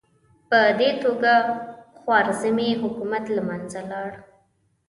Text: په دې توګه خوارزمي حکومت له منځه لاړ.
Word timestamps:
په 0.49 0.59
دې 0.79 0.89
توګه 1.03 1.33
خوارزمي 1.99 2.69
حکومت 2.81 3.25
له 3.35 3.41
منځه 3.49 3.79
لاړ. 3.91 4.11